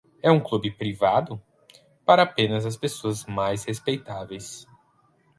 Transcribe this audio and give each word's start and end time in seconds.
É 0.19 0.31
um 0.31 0.39
clube 0.39 0.71
privado? 0.71 1.39
para 2.03 2.23
apenas 2.23 2.65
as 2.65 2.75
pessoas 2.75 3.23
mais 3.27 3.65
respeitáveis. 3.65 4.67